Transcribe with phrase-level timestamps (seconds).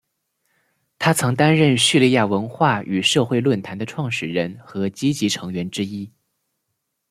[0.97, 6.11] 他曾担任叙利亚文化与社会论坛的创始人和积极成员之一。